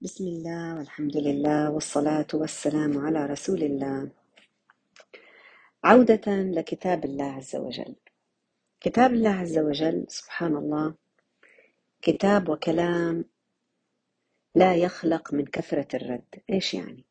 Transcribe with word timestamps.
بسم 0.00 0.24
الله 0.24 0.76
والحمد 0.76 1.16
لله 1.16 1.70
والصلاة 1.70 2.26
والسلام 2.34 2.98
على 2.98 3.26
رسول 3.26 3.62
الله. 3.62 4.10
عودة 5.84 6.36
لكتاب 6.36 7.04
الله 7.04 7.32
عز 7.32 7.56
وجل. 7.56 7.94
كتاب 8.80 9.12
الله 9.12 9.30
عز 9.30 9.58
وجل 9.58 10.04
سبحان 10.08 10.56
الله 10.56 10.94
كتاب 12.02 12.48
وكلام 12.48 13.24
لا 14.54 14.74
يخلق 14.74 15.34
من 15.34 15.44
كثرة 15.44 15.96
الرد. 15.96 16.34
إيش 16.50 16.74
يعني؟ 16.74 17.04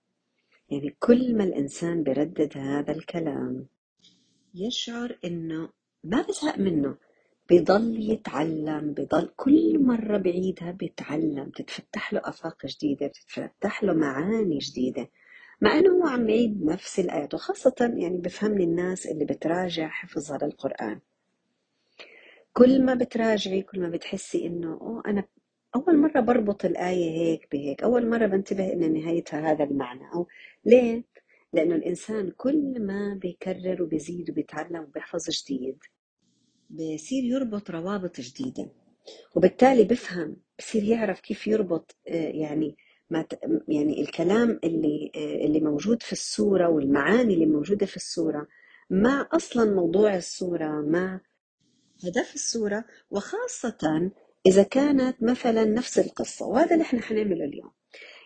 يعني 0.69 0.95
كل 0.99 1.37
ما 1.37 1.43
الإنسان 1.43 2.03
بردد 2.03 2.57
هذا 2.57 2.91
الكلام 2.91 3.67
يشعر 4.55 5.19
إنه 5.25 5.69
ما 6.03 6.21
بزهق 6.21 6.57
منه. 6.57 6.97
بضل 7.49 8.11
يتعلم 8.11 8.93
بضل 8.93 9.29
كل 9.35 9.83
مرة 9.83 10.17
بعيدها 10.17 10.71
بيتعلم 10.71 11.49
تتفتح 11.49 12.13
له 12.13 12.21
آفاق 12.23 12.65
جديدة 12.65 13.07
بتتفتح 13.07 13.83
له 13.83 13.93
معاني 13.93 14.57
جديدة. 14.57 15.09
مع 15.61 15.79
إنه 15.79 15.89
هو 15.93 16.07
عم 16.07 16.29
يعيد 16.29 16.65
نفس 16.65 16.99
الآيات 16.99 17.33
وخاصة 17.33 17.75
يعني 17.97 18.17
بفهمني 18.17 18.63
الناس 18.63 19.05
اللي 19.07 19.25
بتراجع 19.25 19.87
حفظها 19.87 20.37
للقرآن 20.37 20.99
كل 22.53 22.85
ما 22.85 22.93
بتراجعي 22.93 23.61
كل 23.61 23.79
ما 23.81 23.89
بتحسي 23.89 24.47
إنه 24.47 24.73
أوه 24.81 25.03
أنا 25.07 25.23
أول 25.75 25.97
مرة 25.97 26.19
بربط 26.19 26.65
الآية 26.65 27.11
هيك 27.11 27.47
بهيك 27.51 27.83
أول 27.83 28.09
مرة 28.09 28.25
بنتبه 28.25 28.73
ان 28.73 28.93
نهايتها 28.93 29.51
هذا 29.51 29.63
المعنى. 29.63 30.03
أو 30.13 30.27
ليه؟ 30.65 31.03
لأنه 31.53 31.75
الإنسان 31.75 32.31
كل 32.37 32.85
ما 32.85 33.19
بيكرر 33.21 33.83
وبيزيد 33.83 34.29
وبيتعلم 34.29 34.79
وبيحفظ 34.83 35.29
جديد 35.29 35.77
بصير 36.69 37.23
يربط 37.23 37.71
روابط 37.71 38.21
جديدة 38.21 38.71
وبالتالي 39.35 39.83
بفهم 39.83 40.37
بصير 40.59 40.83
يعرف 40.83 41.19
كيف 41.19 41.47
يربط 41.47 41.95
آه، 42.07 42.13
يعني 42.29 42.77
ما 43.09 43.25
يعني 43.67 44.01
الكلام 44.01 44.59
اللي 44.63 45.11
آه، 45.15 45.45
اللي 45.45 45.59
موجود 45.59 46.03
في 46.03 46.11
السورة 46.13 46.69
والمعاني 46.69 47.33
اللي 47.33 47.45
موجودة 47.45 47.85
في 47.85 47.95
السورة 47.95 48.47
مع 48.89 49.29
أصلا 49.31 49.71
موضوع 49.75 50.15
السورة 50.15 50.81
مع 50.81 51.21
هدف 52.03 52.35
السورة 52.35 52.85
وخاصة 53.11 54.11
إذا 54.45 54.63
كانت 54.63 55.23
مثلا 55.23 55.65
نفس 55.65 55.99
القصة 55.99 56.45
وهذا 56.45 56.71
اللي 56.73 56.83
إحنا 56.83 57.01
حنعمله 57.01 57.45
اليوم. 57.45 57.71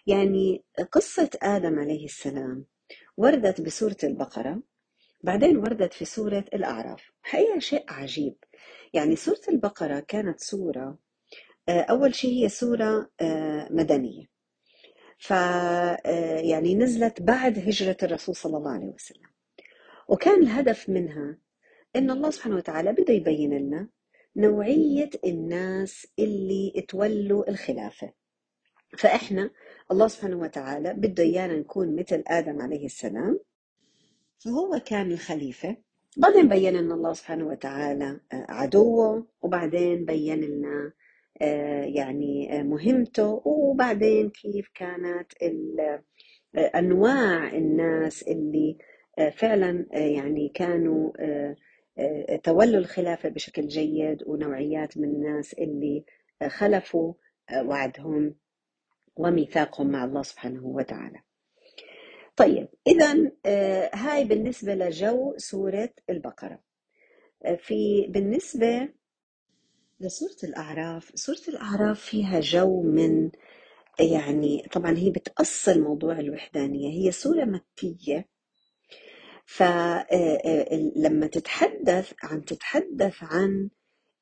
يعني 0.07 0.63
قصة 0.91 1.29
آدم 1.43 1.79
عليه 1.79 2.05
السلام 2.05 2.65
وردت 3.17 3.61
بسورة 3.61 3.97
البقرة. 4.03 4.61
بعدين 5.23 5.57
وردت 5.57 5.93
في 5.93 6.05
سورة 6.05 6.45
الأعراف. 6.53 7.11
حقيقة 7.21 7.59
شيء 7.59 7.83
عجيب. 7.87 8.35
يعني 8.93 9.15
سورة 9.15 9.41
البقرة 9.49 9.99
كانت 9.99 10.39
سورة 10.39 10.97
آه، 11.69 11.81
أول 11.81 12.15
شيء 12.15 12.43
هي 12.43 12.49
سورة 12.49 13.09
آه، 13.21 13.67
مدنية. 13.71 14.25
ف 15.17 15.33
آه، 15.33 16.39
يعني 16.39 16.75
نزلت 16.75 17.21
بعد 17.21 17.59
هجرة 17.59 17.97
الرسول 18.03 18.35
صلى 18.35 18.57
الله 18.57 18.71
عليه 18.71 18.87
وسلم. 18.87 19.29
وكان 20.07 20.41
الهدف 20.43 20.89
منها 20.89 21.37
إن 21.95 22.11
الله 22.11 22.29
سبحانه 22.29 22.55
وتعالى 22.55 22.93
بده 22.93 23.13
يبين 23.13 23.57
لنا 23.57 23.89
نوعية 24.35 25.09
الناس 25.25 26.07
اللي 26.19 26.85
تولوا 26.87 27.49
الخلافة. 27.49 28.13
فإحنا 28.97 29.51
الله 29.91 30.07
سبحانه 30.07 30.37
وتعالى 30.37 30.93
بده 30.93 31.23
إيانا 31.23 31.55
نكون 31.55 31.95
مثل 31.95 32.23
آدم 32.27 32.61
عليه 32.61 32.85
السلام. 32.85 33.39
فهو 34.39 34.81
كان 34.85 35.11
الخليفة. 35.11 35.77
بعدين 36.17 36.49
بين 36.49 36.73
لنا 36.73 36.95
الله 36.95 37.13
سبحانه 37.13 37.47
وتعالى 37.47 38.19
آه، 38.33 38.45
عدوه 38.49 39.27
وبعدين 39.41 40.05
بين 40.05 40.41
لنا 40.41 40.93
آه، 41.41 41.83
يعني 41.83 42.59
آه، 42.59 42.63
مهمته 42.63 43.41
وبعدين 43.45 44.29
كيف 44.29 44.69
كانت 44.75 45.33
أنواع 46.75 47.51
الناس 47.53 48.23
اللي 48.23 48.77
فعلا 49.31 49.85
يعني 49.91 50.51
كانوا 50.55 51.11
تولوا 52.43 52.79
الخلافة 52.79 53.29
بشكل 53.29 53.67
جيد 53.67 54.23
ونوعيات 54.25 54.97
من 54.97 55.03
الناس 55.03 55.53
اللي 55.53 56.05
خلفوا 56.47 57.13
وعدهم 57.63 58.35
وميثاقهم 59.15 59.91
مع 59.91 60.03
الله 60.03 60.23
سبحانه 60.23 60.65
وتعالى. 60.65 61.19
طيب 62.39 62.67
إذا 62.87 63.31
هاي 63.93 64.23
بالنسبة 64.23 64.75
لجو 64.75 65.33
سورة 65.37 65.89
البقرة. 66.09 66.59
آه، 67.45 67.55
في 67.55 68.07
بالنسبة 68.09 68.89
لسورة 69.99 70.35
الأعراف 70.43 71.11
سورة 71.15 71.41
الأعراف 71.47 71.99
فيها 71.99 72.39
جو 72.39 72.81
من 72.81 73.31
يعني 73.99 74.67
طبعا 74.73 74.97
هي 74.97 75.09
بتأصل 75.09 75.81
موضوع 75.81 76.19
الوحدانية 76.19 76.89
هي 77.07 77.11
سورة 77.11 77.45
مكية. 77.45 78.29
فلما 79.45 81.27
تتحدث 81.27 82.13
عن 82.23 82.45
تتحدث 82.45 83.15
عن 83.21 83.69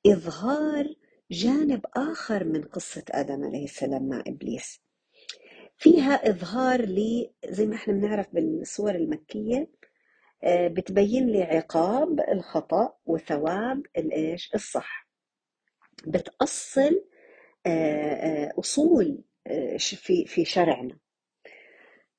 إظهار 0.07 0.95
جانب 1.31 1.85
آخر 1.95 2.43
من 2.43 2.61
قصة 2.63 3.03
آدم 3.11 3.43
عليه 3.45 3.63
السلام 3.63 4.09
مع 4.09 4.23
إبليس. 4.27 4.86
فيها 5.77 6.29
إظهار 6.29 6.81
لي 6.81 7.31
زي 7.45 7.65
ما 7.65 7.75
إحنا 7.75 7.93
بنعرف 7.93 8.27
بالصور 8.33 8.95
المكية 8.95 9.69
آه، 10.43 10.67
بتبين 10.67 11.27
لي 11.27 11.43
عقاب 11.43 12.19
الخطأ 12.19 12.93
وثواب 13.05 13.85
الإيش؟ 13.97 14.51
الصح. 14.55 15.07
بتأصل 16.07 17.03
آه، 17.65 18.13
آه، 18.13 18.53
أصول 18.59 19.23
في 19.77 20.25
في 20.25 20.45
شرعنا. 20.45 20.97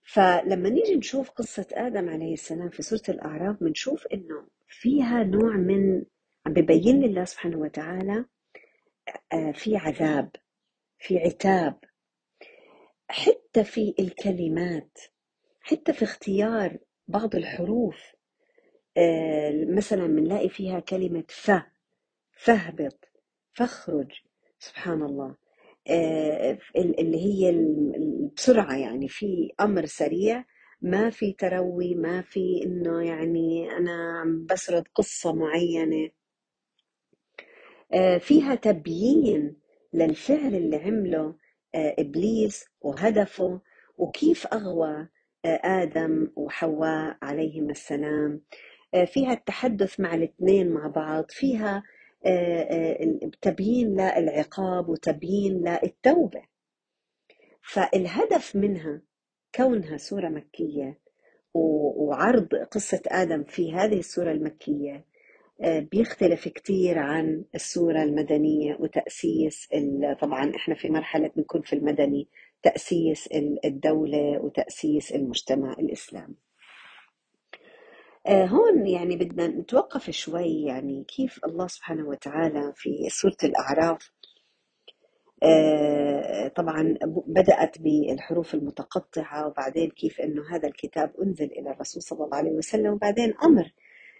فلما 0.02 0.68
نيجي 0.68 0.94
نشوف 0.96 1.30
قصة 1.30 1.66
آدم 1.72 2.08
عليه 2.08 2.32
السلام 2.32 2.68
في 2.70 2.82
سورة 2.82 3.02
الأعراف 3.08 3.56
بنشوف 3.60 4.06
إنه 4.06 4.46
فيها 4.68 5.24
نوع 5.24 5.56
من 5.56 6.04
عم 6.46 6.52
ببين 6.52 7.00
لي 7.00 7.06
الله 7.06 7.24
سبحانه 7.24 7.58
وتعالى 7.58 8.24
في 9.54 9.76
عذاب 9.76 10.30
في 10.98 11.18
عتاب. 11.18 11.78
حتى 13.08 13.64
في 13.64 13.94
الكلمات 13.98 14.98
حتى 15.60 15.92
في 15.92 16.02
اختيار 16.02 16.78
بعض 17.08 17.36
الحروف 17.36 17.96
آه، 18.96 19.64
مثلا 19.68 20.06
بنلاقي 20.06 20.48
فيها 20.48 20.80
كلمة 20.80 21.24
ف 21.28 21.50
فاهبط 22.32 22.98
فاخرج 23.52 24.12
سبحان 24.58 25.02
الله. 25.02 25.36
آه، 25.90 26.58
ال- 26.76 27.00
اللي 27.00 27.18
هي 27.18 27.52
بسرعة 28.36 28.76
يعني 28.76 29.08
في 29.08 29.50
أمر 29.60 29.86
سريع 29.86 30.44
ما 30.82 31.10
في 31.10 31.32
تروي 31.32 31.94
ما 31.94 32.22
في 32.22 32.62
إنه 32.66 33.02
يعني 33.06 33.70
أنا 33.76 34.18
عم 34.20 34.46
بسرد 34.46 34.84
قصة 34.94 35.32
معينة. 35.34 36.10
آه، 37.92 38.18
فيها 38.18 38.54
تبيين 38.54 39.56
للفعل 39.94 40.54
اللي 40.54 40.76
عمله 40.76 41.34
آه، 41.74 41.94
إبليس 41.98 42.64
وهدفه 42.80 43.60
وكيف 43.98 44.46
أغوى 44.46 45.08
آه، 45.44 45.60
آدم 45.64 46.30
وحواء 46.36 47.16
عليهما 47.22 47.70
السلام. 47.70 48.40
آه، 48.94 49.04
فيها 49.04 49.32
التحدث 49.32 50.00
مع 50.00 50.14
الاثنين 50.14 50.70
مع 50.70 50.86
بعض 50.86 51.24
فيها 51.30 51.82
تبيين 53.42 53.88
للعقاب 54.00 54.88
وتبيين 54.88 55.64
للتوبة. 55.82 56.42
فالهدف 57.62 58.56
منها 58.56 59.02
كونها 59.54 59.96
سورة 59.96 60.28
مكية 60.28 60.98
و- 61.54 62.04
وعرض 62.04 62.54
قصة 62.54 63.02
آدم 63.08 63.44
في 63.44 63.72
هذه 63.72 63.98
السورة 63.98 64.32
المكية 64.32 64.94
آه، 64.94 65.04
بيختلف 65.62 66.48
كتير 66.48 66.98
عن 66.98 67.44
السورة 67.54 68.02
المدنية 68.02 68.76
وتأسيس 68.80 69.68
طبعا 70.20 70.52
إحنا 70.56 70.74
في 70.74 70.88
مرحلة 70.90 71.30
بنكون 71.36 71.62
في 71.62 71.72
المدني 71.72 72.28
تأسيس 72.62 73.26
ال- 73.26 73.66
الدولة 73.66 74.38
وتأسيس 74.40 75.12
المجتمع 75.12 75.72
الإسلامي. 75.72 76.34
آه، 78.26 78.44
هون 78.46 78.86
يعني 78.86 79.16
بدنا 79.16 79.46
نتوقف 79.46 80.10
شوي 80.10 80.62
يعني 80.62 81.04
كيف 81.04 81.44
الله 81.44 81.66
سبحانه 81.66 82.08
وتعالى 82.08 82.72
في 82.76 83.08
سورة 83.08 83.36
الأعراف 83.44 84.12
آه، 85.42 86.48
طبعا 86.48 86.94
بدأت 87.26 87.78
بالحروف 87.78 88.54
المتقطعة 88.54 89.46
وبعدين 89.46 89.90
كيف 89.90 90.20
أنه 90.20 90.42
هذا 90.56 90.68
الكتاب 90.68 91.12
أنزل 91.22 91.44
إلى 91.46 91.70
الرسول 91.70 92.02
صلى 92.02 92.24
الله 92.24 92.36
عليه 92.36 92.50
وسلم 92.50 92.92
وبعدين 92.92 93.34
أمر 93.44 93.72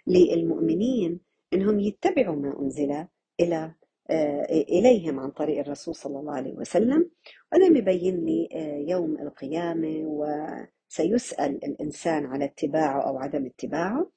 للمؤمنين 0.07 1.19
أنهم 1.53 1.79
يتبعوا 1.79 2.35
ما 2.35 2.59
أنزل 2.61 3.05
إلى 3.39 3.73
آه، 4.11 4.43
إليهم 4.51 5.19
عن 5.19 5.31
طريق 5.31 5.59
الرسول 5.59 5.95
صلى 5.95 6.19
الله 6.19 6.33
عليه 6.33 6.53
وسلم. 6.53 7.11
وهذا 7.51 7.65
يبين 7.77 8.25
لي 8.25 8.49
آه، 8.53 8.91
يوم 8.91 9.17
القيامة 9.21 10.01
وسيسأل 10.03 11.65
الإنسان 11.65 12.25
على 12.25 12.45
اتباعه 12.45 13.01
أو 13.01 13.19
عدم 13.19 13.45
اتباعه. 13.45 14.11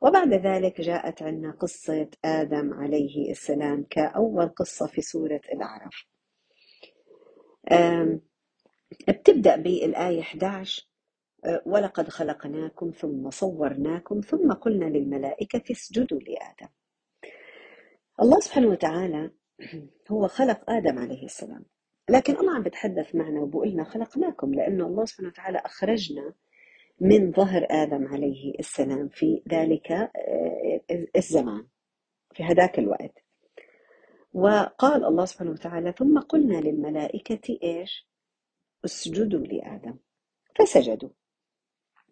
وبعد 0.00 0.34
ذلك 0.34 0.80
جاءت 0.80 1.22
عنا 1.22 1.50
قصة 1.50 2.08
آدم 2.24 2.74
عليه 2.74 3.30
السلام 3.30 3.86
كأول 3.90 4.48
قصة 4.48 4.86
في 4.86 5.00
سورة 5.00 5.40
الأعراف. 5.54 6.04
بتبدأ 9.08 9.56
بالآية 9.56 10.20
11 10.20 10.82
آه، 10.82 10.87
ولقد 11.66 12.08
خلقناكم 12.08 12.90
ثم 12.90 13.30
صورناكم 13.30 14.20
ثم 14.20 14.52
قلنا 14.52 14.84
للملائكة 14.84 15.72
اسجدوا 15.72 16.18
لآدم. 16.18 16.68
الله 18.22 18.40
سبحانه 18.40 18.68
وتعالى 18.68 19.30
هو 20.10 20.28
خلق 20.28 20.70
آدم 20.70 20.98
عليه 20.98 21.24
السلام. 21.24 21.64
لكن 22.10 22.36
الله 22.36 22.54
عم 22.56 22.62
بتحدث 22.62 23.14
معنا 23.14 23.40
وبقولنا 23.40 23.84
خلقناكم 23.84 24.54
لأنه 24.54 24.86
الله 24.86 25.04
سبحانه 25.04 25.28
وتعالى 25.28 25.58
أخرجنا 25.58 26.34
من 27.00 27.32
ظهر 27.32 27.66
آدم 27.70 28.06
عليه 28.06 28.54
السلام 28.58 29.08
في 29.08 29.42
ذلك 29.48 29.92
آه، 29.92 30.80
الزمان 31.16 31.66
في 32.34 32.42
هذاك 32.42 32.78
الوقت. 32.78 33.14
وقال 34.32 35.04
الله 35.04 35.24
سبحانه 35.24 35.50
وتعالى 35.50 35.92
ثم 35.92 36.20
قلنا 36.20 36.60
للملائكة 36.60 37.58
إيش؟ 37.62 38.08
اسجدوا 38.84 39.46
لآدم. 39.46 39.96
فسجدوا. 40.58 41.08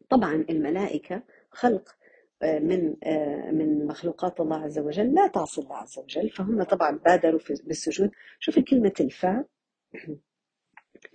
طبعا 0.09 0.45
الملائكة 0.51 1.23
خلق 1.51 1.97
آه، 2.43 2.59
من 2.59 2.97
آه، 3.05 3.51
من 3.51 3.87
مخلوقات 3.87 4.41
الله 4.41 4.57
عز 4.57 4.79
وجل 4.79 5.15
لا 5.15 5.27
تعصي 5.27 5.61
الله 5.61 5.77
عز 5.77 5.99
وجل 5.99 6.31
فهم 6.31 6.63
طبعا 6.63 6.91
بادروا 6.91 7.41
بالسجود. 7.65 8.11
شوفي 8.41 8.63
كلمة 8.63 8.93
الفاء 9.01 9.47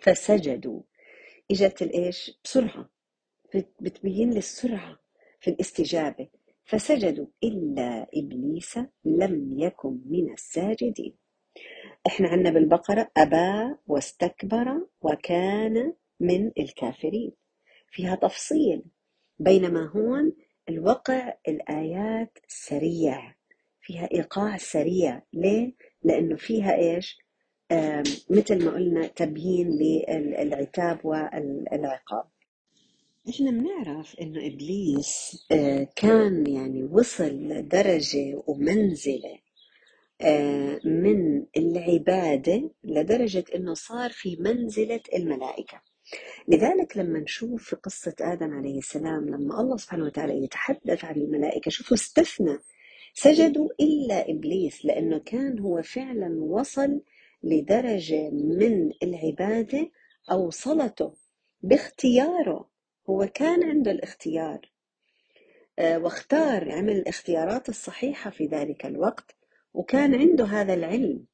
فسجدوا. 0.01 0.81
اجت 1.51 1.81
الإيش؟ 1.81 2.39
بسرعة. 2.43 2.89
بتبين 3.81 4.31
لي 4.31 4.37
السرعة 4.37 4.99
في 5.39 5.49
الاستجابة. 5.49 6.27
فسجدوا. 6.65 7.27
إلا 7.43 8.07
إبليس 8.13 8.79
لم 9.05 9.59
يكن 9.59 10.01
من 10.05 10.33
الساجدين. 10.33 11.15
إحنا 12.07 12.27
عندنا 12.27 12.49
بالبقرة 12.49 13.11
أبى 13.17 13.75
واستكبر 13.87 14.87
وكان 15.01 15.93
من 16.19 16.51
الكافرين. 16.59 17.40
فيها 17.91 18.15
تفصيل 18.15 18.83
بينما 19.39 19.87
هون 19.95 20.33
الوقع 20.69 21.33
الآيات 21.47 22.37
سريع 22.47 23.35
فيها 23.81 24.09
إيقاع 24.13 24.57
سريع 24.57 25.21
ليه؟ 25.33 25.73
لأنه 26.03 26.35
فيها 26.35 26.75
إيش؟ 26.75 27.17
مثل 28.29 28.65
ما 28.65 28.71
قلنا 28.71 29.07
تبيين 29.07 29.69
للعتاب 29.69 31.05
والعقاب 31.05 32.25
إحنا 33.29 33.51
بنعرف 33.51 34.15
إنه 34.21 34.47
إبليس 34.47 35.37
آه، 35.51 35.87
كان 35.95 36.47
يعني 36.47 36.83
وصل 36.83 37.31
لدرجة 37.33 38.43
ومنزلة 38.47 39.39
آه، 40.21 40.79
من 40.85 41.45
العبادة 41.57 42.71
لدرجة 42.83 43.43
إنه 43.55 43.73
صار 43.73 44.09
في 44.11 44.35
منزلة 44.39 45.01
الملائكة 45.15 45.81
لذلك 46.47 46.97
لما 46.97 47.19
نشوف 47.19 47.63
في 47.63 47.75
قصة 47.75 48.15
آدم 48.21 48.53
عليه 48.53 48.77
السلام 48.77 49.29
لما 49.29 49.61
الله 49.61 49.77
سبحانه 49.77 50.05
وتعالى 50.05 50.43
يتحدث 50.43 51.05
عن 51.05 51.15
الملائكة 51.15 51.71
شوفوا 51.71 51.97
استثنى 51.97 52.57
سجدوا 53.13 53.69
إلا 53.79 54.29
إبليس 54.29 54.85
لأنه 54.85 55.17
كان 55.17 55.59
هو 55.59 55.81
فعلا 55.81 56.43
وصل 56.43 57.01
لدرجة 57.43 58.29
من 58.29 58.91
العبادة 59.03 59.91
أوصلته 60.31 61.13
باختياره. 61.61 62.71
هو 63.09 63.27
كان 63.33 63.63
عنده 63.63 63.91
الاختيار 63.91 64.71
آه، 65.79 65.97
واختار 65.97 66.71
عمل 66.71 66.95
الاختيارات 66.95 67.69
الصحيحة 67.69 68.29
في 68.29 68.45
ذلك 68.45 68.85
الوقت 68.85 69.35
وكان 69.73 70.15
عنده 70.15 70.45
هذا 70.45 70.73
العلم. 70.73 71.25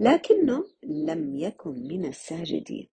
لكنه 0.00 0.64
لم 0.82 1.36
يكن 1.36 1.70
من 1.70 2.04
الساجدين. 2.04 2.91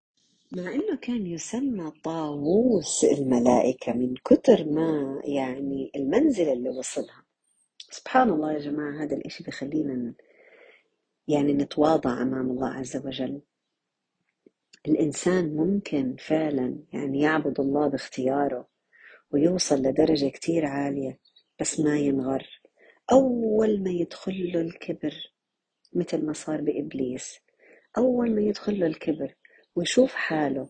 مع 0.51 0.73
إنه 0.73 0.95
كان 1.01 1.27
يسمى 1.27 1.91
طاووس 2.03 3.03
الملائكة 3.03 3.93
من 3.93 4.15
كتر 4.15 4.65
ما 4.65 5.21
يعني 5.25 5.91
المنزلة 5.95 6.53
اللي 6.53 6.69
وصلها. 6.69 7.23
سبحان 7.91 8.29
الله 8.29 8.53
يا 8.53 8.59
جماعة 8.59 9.03
هذا 9.03 9.15
الإشي 9.15 9.43
بخلينا 9.43 10.13
يعني 11.27 11.53
نتواضع 11.53 12.21
أمام 12.21 12.51
الله 12.51 12.67
عز 12.69 12.97
وجل. 12.97 13.41
الإنسان 14.87 15.55
ممكن 15.55 16.15
فعلا 16.19 16.75
يعني 16.93 17.19
يعبد 17.19 17.59
الله 17.59 17.87
باختياره 17.87 18.67
ويوصل 19.31 19.75
لدرجة 19.75 20.29
كتير 20.29 20.65
عالية 20.65 21.19
بس 21.59 21.79
ما 21.79 21.97
ينغر. 21.99 22.61
أول 23.11 23.83
ما 23.83 23.91
يدخل 23.91 24.51
له 24.53 24.61
الكبر 24.61 25.13
مثل 25.93 26.25
ما 26.25 26.33
صار 26.33 26.61
بإبليس 26.61 27.39
أول 27.97 28.35
ما 28.35 28.41
يدخل 28.41 28.79
له 28.79 28.87
الكبر 28.87 29.35
ويشوف 29.75 30.13
حاله 30.13 30.69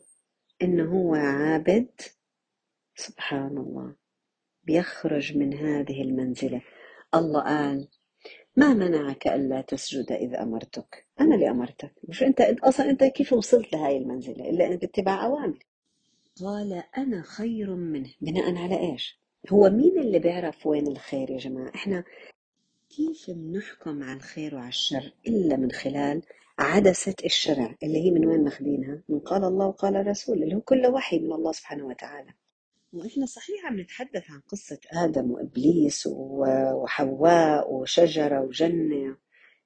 إنه 0.61 0.83
هو 0.91 1.15
عابد. 1.15 1.89
سبحان 2.95 3.57
الله. 3.57 3.95
بيخرج 4.63 5.37
من 5.37 5.53
هذه 5.53 6.01
المنزلة. 6.01 6.61
الله 7.15 7.41
قال 7.41 7.87
ما 8.55 8.73
منعك 8.73 9.27
ألا 9.27 9.61
تسجد 9.61 10.11
إذ 10.11 10.33
أمرتك؟ 10.35 11.05
أنا 11.19 11.35
اللي 11.35 11.49
أمرتك. 11.49 11.93
مش 12.03 12.23
أنت 12.23 12.41
أصلا 12.41 12.89
أنت 12.89 13.03
كيف 13.03 13.33
وصلت 13.33 13.73
لهاي 13.73 13.97
المنزلة؟ 13.97 14.49
إلا 14.49 14.75
باتباع 14.75 15.25
أوامري 15.25 15.65
قال 16.39 16.83
أنا 16.97 17.21
خير 17.21 17.75
منه. 17.75 18.09
بناء 18.21 18.55
على 18.55 18.91
إيش؟ 18.91 19.19
هو 19.49 19.69
مين 19.69 19.99
اللي 19.99 20.19
بيعرف 20.19 20.67
وين 20.67 20.87
الخير 20.87 21.29
يا 21.31 21.37
جماعة؟ 21.37 21.71
إحنا 21.75 22.03
كيف 22.89 23.31
بنحكم 23.31 24.03
على 24.03 24.17
الخير 24.17 24.55
وعلى 24.55 24.67
الشر 24.67 25.13
إلا 25.27 25.55
من 25.57 25.71
خلال 25.71 26.21
عدسة 26.59 27.15
الشرع 27.25 27.75
اللي 27.83 28.05
هي 28.05 28.11
من 28.11 28.25
وين 28.25 28.43
ماخذينها؟ 28.43 29.03
من 29.09 29.19
قال 29.19 29.43
الله 29.43 29.67
وقال 29.67 29.95
الرسول 29.95 30.43
اللي 30.43 30.55
هو 30.55 30.61
كله 30.61 30.89
وحي 30.89 31.19
من 31.19 31.33
الله 31.33 31.51
سبحانه 31.51 31.85
وتعالى. 31.85 32.33
وإحنا 32.93 33.25
صحيح 33.25 33.65
عم 33.65 33.79
نتحدث 33.79 34.31
عن 34.31 34.39
قصة 34.39 34.79
آدم 34.93 35.31
وإبليس 35.31 36.07
وحواء 36.11 37.73
وشجرة 37.73 38.41
وجنة 38.41 39.17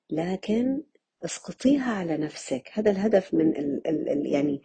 لكن 0.09 0.81
اسقطيها 1.25 1.93
على 1.93 2.17
نفسك. 2.17 2.69
هذا 2.73 2.91
الهدف 2.91 3.33
من 3.33 3.49
ال 3.57 3.87
ال 3.87 4.25
يعني 4.25 4.61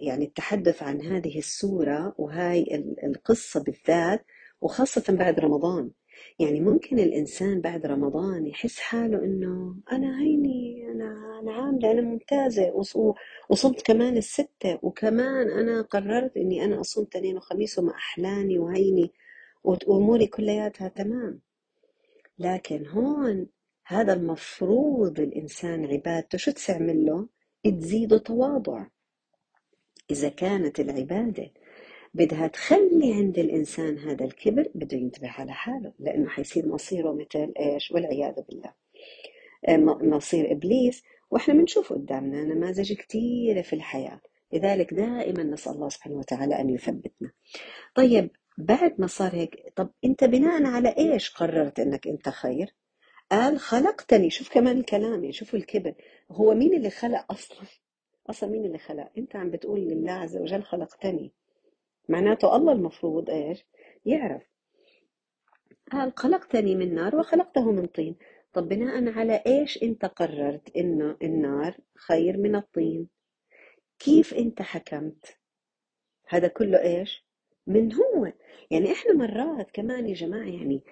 يعني 0.00 0.24
التحدث 0.24 0.82
عن 0.82 1.02
هذه 1.02 1.38
السورة 1.38 2.14
وهاي 2.18 2.84
القصة 3.04 3.62
بالذات 3.62 4.26
وخاصة 4.60 5.04
بعد 5.08 5.40
رمضان. 5.40 5.90
يعني 6.38 6.60
ممكن 6.60 6.98
الإنسان 6.98 7.60
بعد 7.60 7.86
رمضان 7.86 8.46
يحس 8.46 8.78
حاله 8.78 9.18
إنه 9.24 9.76
أنا 9.92 10.20
هيني 10.22 10.86
أنا 10.90 11.40
أنا 11.42 11.52
عاملة 11.52 11.90
أنا 11.90 12.00
ممتازة 12.00 12.72
وصمت 13.48 13.82
كمان 13.82 14.16
الستة 14.16 14.78
وكمان 14.82 15.50
أنا 15.50 15.82
قررت 15.82 16.36
إني 16.36 16.64
أنا 16.64 16.80
أصوم 16.80 17.04
تنين 17.04 17.36
وخميس 17.36 17.78
وما 17.78 17.94
أحلاني 17.94 18.58
وهيني 18.58 19.12
وأموري 19.64 20.26
كلياتها 20.26 20.88
تمام 20.88 21.40
لكن 22.38 22.86
هون 22.86 23.46
هذا 23.86 24.12
المفروض 24.12 25.20
الإنسان 25.20 25.86
عبادته 25.86 26.38
شو 26.38 26.50
تعمل 26.50 27.06
له؟ 27.06 27.28
تزيده 27.64 28.18
تواضع 28.18 28.86
إذا 30.10 30.28
كانت 30.28 30.80
العبادة 30.80 31.50
بدها 32.14 32.46
تخلي 32.46 33.12
عند 33.14 33.38
الإنسان 33.38 33.98
هذا 33.98 34.24
الكبر 34.24 34.70
بده 34.74 34.96
ينتبه 34.96 35.28
على 35.28 35.52
حاله 35.52 35.92
لأنه 35.98 36.28
حيصير 36.28 36.68
مصيره 36.68 37.12
مثل 37.12 37.52
إيش؟ 37.60 37.90
والعياذ 37.90 38.34
بالله. 38.48 38.72
آه، 39.68 39.76
مصير 40.16 40.52
إبليس 40.52 41.02
وإحنا 41.30 41.54
بنشوف 41.54 41.92
قدامنا 41.92 42.44
نماذج 42.44 42.92
كثيرة 42.92 43.62
في 43.62 43.72
الحياة. 43.72 44.20
لذلك 44.52 44.94
دائما 44.94 45.42
نسأل 45.42 45.72
الله 45.72 45.88
سبحانه 45.88 46.16
وتعالى 46.16 46.60
أن 46.60 46.70
يثبتنا. 46.70 47.30
طيب 47.94 48.30
بعد 48.58 48.94
ما 48.98 49.06
صار 49.06 49.34
هيك 49.34 49.72
طب 49.76 49.90
أنت 50.04 50.24
بناء 50.24 50.64
على 50.66 50.94
إيش 50.98 51.30
قررت 51.30 51.80
أنك 51.80 52.06
أنت 52.06 52.28
خير؟ 52.28 52.74
قال 53.30 53.58
خلقتني. 53.58 54.30
شوف 54.30 54.48
كمان 54.54 54.78
الكلام 54.78 55.32
شوفوا 55.32 55.58
الكبر. 55.58 55.94
هو 56.30 56.54
مين 56.54 56.74
اللي 56.74 56.90
خلق 56.90 57.32
أصلا؟ 57.32 57.66
أصلا 58.30 58.50
مين 58.50 58.64
اللي 58.64 58.78
خلق؟ 58.78 59.10
أنت 59.18 59.36
عم 59.36 59.50
بتقول 59.50 59.80
لله 59.80 60.12
عز 60.12 60.36
وجل 60.36 60.62
خلقتني. 60.62 61.32
معناته 62.08 62.56
الله 62.56 62.72
المفروض 62.72 63.30
إيش؟ 63.30 63.64
يعرف. 64.06 64.42
قال 65.92 66.12
خلقتني 66.16 66.74
من 66.74 66.94
نار 66.94 67.16
وخلقته 67.16 67.72
من 67.72 67.86
طين. 67.86 68.16
طب 68.52 68.68
بناء 68.68 69.08
على 69.18 69.42
إيش 69.46 69.82
أنت 69.82 70.04
قررت 70.04 70.76
إنه 70.76 71.16
النار 71.22 71.76
خير 71.96 72.36
من 72.36 72.56
الطين؟ 72.56 73.08
كيف 73.98 74.34
أنت 74.34 74.62
حكمت؟ 74.62 75.38
هذا 76.28 76.48
كله 76.48 76.82
إيش؟ 76.82 77.24
من 77.66 77.92
هو؟ 77.92 78.32
يعني 78.70 78.92
إحنا 78.92 79.12
مرات 79.12 79.70
كمان 79.70 80.08
يا 80.08 80.14
جماعة 80.14 80.46
يعني 80.46 80.82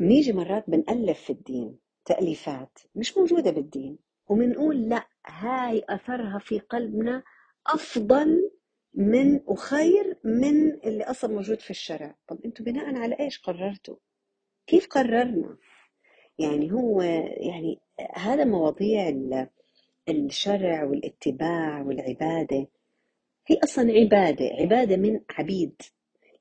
نيجي 0.00 0.32
مرات 0.32 0.70
بنألف 0.70 1.20
في 1.20 1.30
الدين 1.30 1.78
تأليفات 2.04 2.78
مش 2.94 3.18
موجودة 3.18 3.50
بالدين 3.50 3.98
وبنقول 4.28 4.88
لأ 4.88 5.06
هاي 5.26 5.84
أثرها 5.88 6.38
في 6.38 6.58
قلبنا 6.58 7.22
أفضل 7.66 8.50
من 8.94 9.40
وخير 9.46 10.16
من 10.24 10.72
اللي 10.72 11.04
أصلا 11.04 11.34
موجود 11.34 11.60
في 11.60 11.70
الشرع 11.70 12.14
طب 12.28 12.38
أنتوا 12.44 12.66
بناء 12.66 12.96
على 12.96 13.16
إيش 13.20 13.38
قررتوا؟ 13.38 13.96
كيف 14.66 14.86
قررنا؟ 14.86 15.56
يعني 16.38 16.72
هو 16.72 17.02
يعني 17.36 17.80
هذا 18.14 18.44
مواضيع 18.44 19.14
الشرع 20.08 20.84
والاتباع 20.84 21.82
والعبادة. 21.82 22.66
هي 23.46 23.58
أصلا 23.64 23.92
عبادة 23.92 24.44
عبادة 24.60 24.96
من 24.96 25.20
عبيد. 25.30 25.82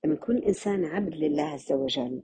لما 0.03 0.13
يكون 0.13 0.37
الإنسان 0.37 0.85
عبد 0.85 1.15
لله 1.15 1.43
عز 1.43 1.71
وجل 1.71 2.23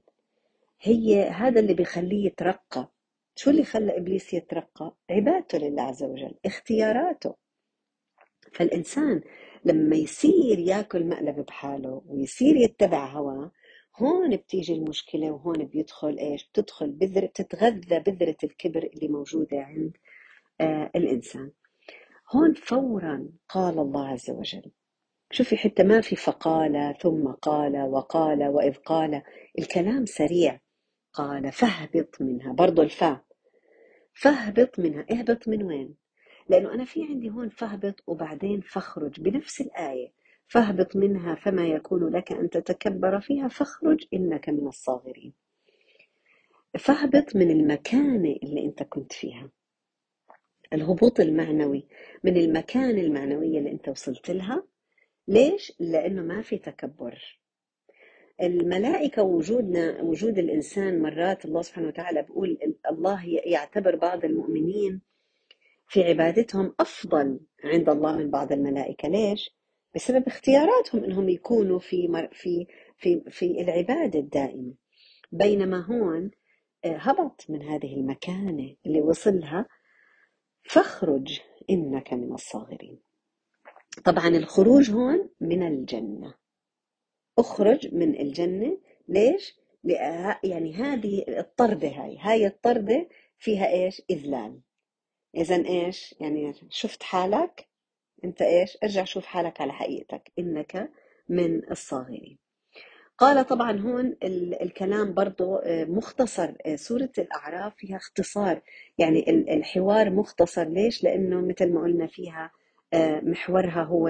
هي 0.81 1.23
هذا 1.23 1.59
اللي 1.59 1.73
بيخليه 1.73 2.25
يترقى. 2.25 2.91
شو 3.35 3.49
اللي 3.49 3.63
خلى 3.63 3.97
إبليس 3.97 4.33
يترقى؟ 4.33 4.95
عبادته 5.09 5.57
لله 5.57 5.81
عز 5.83 6.03
وجل 6.03 6.35
اختياراته. 6.45 7.35
فالإنسان 8.53 9.21
لما 9.65 9.95
يصير 9.95 10.59
ياكل 10.59 11.05
مقلب 11.05 11.45
بحاله 11.45 12.01
ويصير 12.05 12.55
يتبع 12.55 13.05
هواه 13.05 13.51
هون 13.99 14.35
بتيجي 14.35 14.73
المشكلة 14.73 15.31
وهون 15.31 15.65
بيدخل 15.65 16.17
إيش؟ 16.17 16.49
بتدخل 16.49 16.91
بذرة 16.91 17.25
بتتغذى 17.25 17.99
بذرة 17.99 18.37
الكبر 18.43 18.89
اللي 18.93 19.07
موجودة 19.07 19.61
عند 19.61 19.97
آه 20.61 20.91
الإنسان. 20.95 21.51
هون 22.35 22.53
فورا 22.53 23.29
قال 23.49 23.79
الله 23.79 24.07
عز 24.07 24.29
وجل 24.29 24.71
شوفي 25.31 25.57
حتى 25.57 25.83
ما 25.83 26.01
في 26.01 26.15
فقال 26.15 26.95
ثم 27.01 27.27
قال 27.27 27.81
وقال 27.81 28.47
وإذ 28.47 28.73
قال 28.73 29.21
الكلام 29.59 30.05
سريع. 30.05 30.59
قال 31.13 31.51
فاهبط 31.51 32.21
منها 32.21 32.53
برضو 32.53 32.81
الفاء. 32.81 33.23
فاهبط 34.13 34.79
منها 34.79 35.05
اهبط 35.11 35.47
من 35.47 35.63
وين؟ 35.63 35.95
لأنه 36.49 36.73
أنا 36.73 36.85
في 36.85 37.03
عندي 37.03 37.29
هون 37.29 37.49
فاهبط 37.49 38.03
وبعدين 38.07 38.61
فاخرج 38.61 39.21
بنفس 39.21 39.61
الآية. 39.61 40.11
فاهبط 40.47 40.95
منها 40.95 41.35
فما 41.35 41.67
يكون 41.67 42.15
لك 42.15 42.31
أن 42.31 42.49
تتكبر 42.49 43.19
فيها 43.19 43.47
فاخرج 43.47 44.05
إنك 44.13 44.49
من 44.49 44.67
الصاغرين. 44.67 45.33
فاهبط 46.79 47.35
من 47.35 47.51
المكانة 47.51 48.35
اللي 48.43 48.65
أنت 48.65 48.83
كنت 48.83 49.13
فيها. 49.13 49.49
الهبوط 50.73 51.19
المعنوي 51.19 51.87
من 52.23 52.37
المكان 52.37 52.97
المعنوية 52.99 53.59
اللي 53.59 53.71
أنت 53.71 53.89
وصلت 53.89 54.31
لها. 54.31 54.63
ليش؟ 55.27 55.73
لأنه 55.79 56.21
ما 56.21 56.41
في 56.41 56.57
تكبر. 56.57 57.39
الملائكة 58.41 59.23
وجودنا 59.23 60.01
وجود 60.01 60.37
الإنسان 60.37 61.01
مرات 61.01 61.45
الله 61.45 61.61
سبحانه 61.61 61.87
وتعالى 61.87 62.21
بيقول 62.21 62.57
الله 62.89 63.25
يعتبر 63.45 63.95
بعض 63.95 64.25
المؤمنين 64.25 65.01
في 65.89 66.03
عبادتهم 66.03 66.75
أفضل 66.79 67.39
عند 67.63 67.89
الله 67.89 68.17
من 68.17 68.29
بعض 68.29 68.51
الملائكة. 68.51 69.07
ليش؟ 69.07 69.55
بسبب 69.95 70.27
اختياراتهم 70.27 71.03
إنهم 71.03 71.29
يكونوا 71.29 71.79
في 71.79 72.27
في 72.31 72.67
في 72.97 73.23
في 73.29 73.61
العبادة 73.61 74.19
الدائمة. 74.19 74.73
بينما 75.31 75.85
هون 75.85 76.31
آه، 76.85 76.97
هبط 76.97 77.45
من 77.49 77.61
هذه 77.61 77.93
المكانة 77.93 78.75
اللي 78.85 79.01
وصلها. 79.01 79.65
فاخرج 80.63 81.39
إنك 81.69 82.13
من 82.13 82.33
الصاغرين. 82.33 82.99
طبعا 84.05 84.27
الخروج 84.27 84.91
هون 84.91 85.29
من 85.41 85.67
الجنة. 85.67 86.33
اخرج 87.37 87.93
من 87.93 88.19
الجنة. 88.21 88.77
ليش؟ 89.07 89.59
يعني 90.43 90.73
هذه 90.73 91.25
الطردة 91.27 91.87
هاي. 91.87 92.17
هاي 92.19 92.47
الطردة 92.47 93.09
فيها 93.37 93.67
إيش؟ 93.67 94.01
إذلال. 94.09 94.59
إذا 95.35 95.65
إيش؟ 95.65 96.15
يعني 96.19 96.53
شفت 96.69 97.03
حالك 97.03 97.67
أنت 98.23 98.41
إيش؟ 98.41 98.77
ارجع 98.83 99.03
شوف 99.03 99.25
حالك 99.25 99.61
على 99.61 99.73
حقيقتك 99.73 100.31
إنك 100.39 100.91
من 101.29 101.71
الصاغرين. 101.71 102.37
قال 103.17 103.45
طبعا 103.47 103.79
هون 103.79 104.15
الكلام 104.61 105.13
برضو 105.13 105.55
آه، 105.55 105.85
مختصر 105.85 106.53
آه، 106.65 106.75
سورة 106.75 107.09
الأعراف 107.17 107.75
فيها 107.75 107.97
اختصار. 107.97 108.61
يعني 108.97 109.29
الحوار 109.29 110.09
مختصر. 110.09 110.63
ليش؟ 110.63 111.03
لأنه 111.03 111.41
مثل 111.41 111.73
ما 111.73 111.81
قلنا 111.81 112.07
فيها 112.07 112.51
آه، 112.93 113.21
محورها 113.21 113.83
هو 113.83 114.07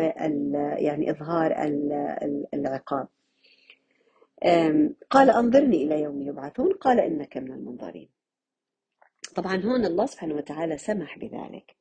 يعني 0.77 1.11
إظهار 1.11 1.55
العقاب. 2.53 3.07
قال 5.09 5.29
أنظرني 5.29 5.83
إلى 5.83 6.01
يوم 6.01 6.21
يبعثون 6.21 6.73
قال 6.73 6.99
إنك 6.99 7.37
من 7.37 7.51
المنظرين. 7.51 8.09
طبعا 9.35 9.55
هون 9.55 9.85
الله 9.85 10.05
سبحانه 10.05 10.35
وتعالى 10.35 10.77
سمح 10.77 11.17
بذلك. 11.17 11.75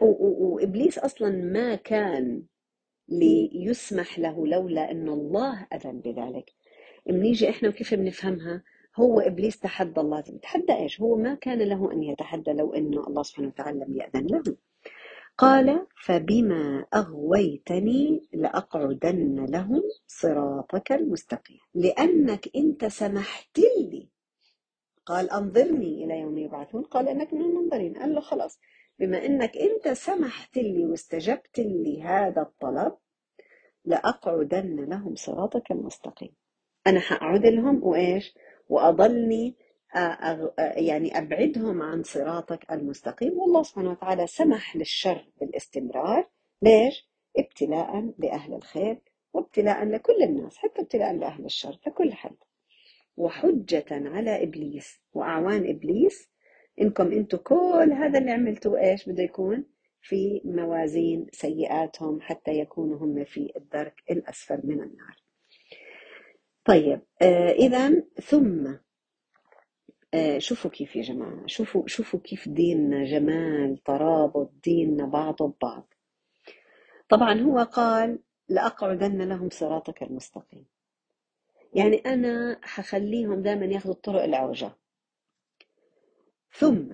وإبليس 0.00 0.98
أصلا 0.98 1.30
ما 1.30 1.74
كان 1.74 2.42
ليسمح 3.08 4.18
له 4.18 4.46
لولا 4.46 4.90
أن 4.90 5.08
الله 5.08 5.66
أذن 5.72 6.00
بذلك. 6.00 6.52
بنيجي 7.06 7.50
إحنا 7.50 7.68
وكيف 7.68 7.94
بنفهمها؟ 7.94 8.62
هو 8.96 9.20
إبليس 9.20 9.58
تحدى 9.60 10.00
الله. 10.00 10.20
تحدى 10.20 10.72
إيش؟ 10.72 11.00
هو 11.00 11.16
ما 11.16 11.34
كان 11.34 11.58
له 11.58 11.92
أن 11.92 12.02
يتحدى 12.02 12.52
لو 12.52 12.74
انه 12.74 13.06
الله 13.06 13.22
سبحانه 13.22 13.48
وتعالى 13.48 13.84
لم 13.84 13.96
يأذن 13.96 14.26
له. 14.26 14.56
قال 15.38 15.86
فبما 16.04 16.86
أغويتني 16.94 18.28
لأقعدن 18.32 19.46
لهم 19.50 19.82
صراطك 20.06 20.92
المستقيم. 20.92 21.60
لأنك 21.74 22.48
انت 22.56 22.84
سمحت 22.84 23.58
لي 23.58 24.08
قال 25.08 25.30
انظرني 25.30 26.04
إلى 26.04 26.20
يوم 26.20 26.38
يبعثون. 26.38 26.82
قال 26.82 27.08
انك 27.08 27.34
من 27.34 27.40
المنظرين 27.40 27.94
قال 27.94 28.14
له 28.14 28.20
خلاص 28.20 28.60
بما 28.98 29.26
إنك 29.26 29.56
إنت 29.56 29.88
سمحت 29.88 30.56
لي 30.56 30.86
واستجبت 30.86 31.58
لي 31.58 32.02
هذا 32.02 32.42
الطلب 32.42 32.96
لأقعدن 33.84 34.84
لهم 34.84 35.14
صراطك 35.14 35.70
المستقيم. 35.70 36.32
أنا 36.86 37.00
حقعد 37.00 37.46
لهم 37.46 37.84
وإيش؟ 37.84 38.34
وأضلني 38.68 39.56
يعني 40.76 41.18
أبعدهم 41.18 41.82
عن 41.82 42.02
صراطك 42.02 42.72
المستقيم. 42.72 43.38
والله 43.38 43.62
سبحانه 43.62 43.90
وتعالى 43.90 44.26
سمح 44.26 44.76
للشر 44.76 45.30
بالاستمرار. 45.40 46.28
ليش؟ 46.62 47.08
ابتلاء 47.36 48.12
لأهل 48.18 48.54
الخير 48.54 49.02
وابتلاء 49.32 49.84
لكل 49.84 50.22
الناس 50.22 50.58
حتى 50.58 50.82
ابتلاء 50.82 51.12
لأهل 51.16 51.44
الشر 51.44 51.78
لكل 51.86 52.12
حد. 52.12 52.36
وحجة 53.18 53.86
على 53.90 54.42
إبليس 54.42 55.00
وأعوان 55.12 55.70
إبليس. 55.70 56.28
إنكم 56.80 57.12
أنتم 57.12 57.38
كل 57.38 57.92
هذا 57.92 58.18
اللي 58.18 58.30
عملتوه 58.30 58.80
إيش 58.80 59.08
بده 59.08 59.22
يكون؟ 59.22 59.64
في 60.02 60.40
موازين 60.44 61.26
سيئاتهم 61.32 62.20
حتى 62.20 62.50
يكونوا 62.50 62.98
هم 62.98 63.24
في 63.24 63.52
الدرك 63.56 64.02
الأسفل 64.10 64.60
من 64.64 64.80
النار. 64.82 65.22
طيب 66.64 67.00
آه 67.22 67.50
اذا 67.50 68.02
ثم 68.22 68.74
آه 70.14 70.38
شوفوا 70.38 70.70
كيف 70.70 70.96
يا 70.96 71.02
جماعة 71.02 71.46
شوفوا 71.46 71.86
شوفوا 71.86 72.20
كيف 72.20 72.48
ديننا 72.48 73.04
جمال 73.04 73.78
ترابط 73.84 74.52
ديننا 74.64 75.06
بعضه 75.06 75.48
ببعض. 75.48 75.94
طبعا 77.08 77.40
هو 77.40 77.58
قال 77.58 78.18
لأقعدن 78.48 79.22
لهم 79.22 79.48
صراطك 79.50 80.02
المستقيم. 80.02 80.66
يعني 81.74 81.96
أنا 81.96 82.58
حخليهم 82.62 83.42
دائما 83.42 83.66
ياخذوا 83.66 83.94
الطرق 83.94 84.22
العوجة. 84.22 84.70
ثم 86.52 86.86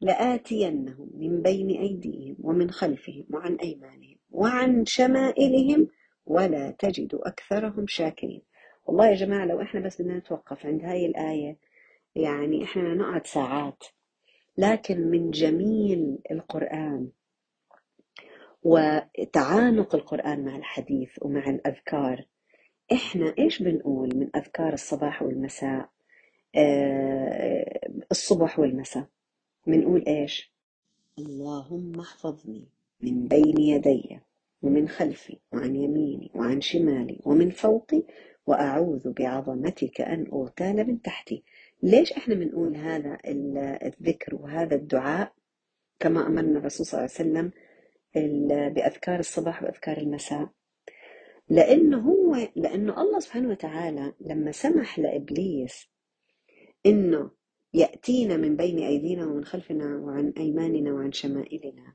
لآتينهم 0.00 1.10
من 1.14 1.42
بين 1.42 1.70
أيديهم 1.70 2.36
ومن 2.40 2.70
خلفهم 2.70 3.26
وعن 3.30 3.54
أيمانهم 3.54 4.16
وعن 4.30 4.84
شمائلهم 4.84 5.88
ولا 6.26 6.70
تجد 6.70 7.14
أكثرهم 7.14 7.86
شاكرين. 7.86 8.42
والله 8.86 9.08
يا 9.08 9.14
جماعة 9.14 9.44
لو 9.44 9.62
إحنا 9.62 9.80
بس 9.80 10.02
بدنا 10.02 10.18
نتوقف 10.18 10.66
عند 10.66 10.84
هاي 10.84 11.06
الآية 11.06 11.58
يعني 12.14 12.64
إحنا 12.64 12.94
نقعد 12.94 13.26
ساعات 13.26 13.84
لكن 14.58 15.00
من 15.00 15.30
جميل 15.30 16.18
القرآن 16.30 17.08
وتعانق 18.62 19.94
القرآن 19.94 20.44
مع 20.44 20.56
الحديث 20.56 21.10
ومع 21.22 21.50
الأذكار 21.50 22.24
إحنا 22.92 23.34
إيش 23.38 23.62
بنقول 23.62 24.16
من 24.16 24.28
أذكار 24.36 24.72
الصباح 24.72 25.22
والمساء؟ 25.22 25.88
آه، 26.54 27.80
الصبح 28.10 28.58
والمساء. 28.58 29.06
بنقول 29.66 30.04
إيش؟ 30.06 30.52
اللهم 31.18 32.00
احفظني 32.00 32.64
من 33.00 33.28
بين 33.28 33.60
يدي 33.60 34.18
ومن 34.62 34.88
خلفي 34.88 35.38
وعن 35.52 35.76
يميني 35.76 36.30
وعن 36.34 36.60
شمالي 36.60 37.20
ومن 37.24 37.50
فوقي 37.50 38.02
وأعوذ 38.46 39.12
بعظمتك 39.12 40.00
أن 40.00 40.26
أغتال 40.32 40.86
من 40.86 41.02
تحتي. 41.02 41.42
ليش 41.82 42.12
إحنا 42.12 42.34
بنقول 42.34 42.76
هذا 42.76 43.18
الذكر 43.86 44.34
وهذا 44.34 44.74
الدعاء؟ 44.74 45.32
كما 45.98 46.26
أمرنا 46.26 46.58
الرسول 46.58 46.86
صلى 46.86 46.98
الله 47.00 47.10
عليه 47.18 47.30
وسلم 47.30 47.50
بأذكار 48.74 49.18
الصباح 49.18 49.62
وأذكار 49.62 49.98
المساء. 49.98 50.48
لأنه 51.48 52.00
هو 52.00 52.48
لأنه 52.56 53.02
الله 53.02 53.18
سبحانه 53.20 53.48
وتعالى 53.48 54.14
لما 54.20 54.52
سمح 54.52 54.98
لإبليس 54.98 55.88
إنه 56.86 57.30
يأتينا 57.74 58.36
من 58.36 58.56
بين 58.56 58.78
أيدينا 58.78 59.26
ومن 59.26 59.44
خلفنا 59.44 59.96
وعن 59.96 60.32
أيماننا 60.38 60.92
وعن 60.92 61.12
شمائلنا. 61.12 61.94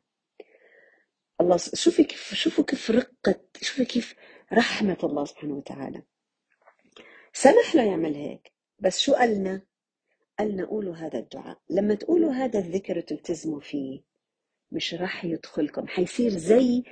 الله 1.41 1.57
شوفي 1.57 2.03
كيف 2.03 2.33
شوفوا 2.33 2.63
كيف 2.63 2.91
رقة 2.91 3.41
شوفي 3.61 3.85
كيف 3.85 4.15
رحمة 4.53 4.97
الله 5.03 5.25
سبحانه 5.25 5.53
وتعالى. 5.53 6.03
سمح 7.33 7.75
له 7.75 7.83
يعمل 7.83 8.15
هيك 8.15 8.51
بس 8.79 8.99
شو 8.99 9.13
قالنا؟ 9.13 9.61
قالنا 10.39 10.65
قولوا 10.65 10.95
هذا 10.95 11.19
الدعاء. 11.19 11.61
لما 11.69 11.95
تقولوا 11.95 12.31
هذا 12.31 12.59
الذكر 12.59 12.97
وتلتزموا 12.97 13.59
فيه 13.59 14.03
مش 14.71 14.93
راح 14.93 15.25
يدخلكم 15.25 15.87
حيصير 15.87 16.29
زي 16.29 16.83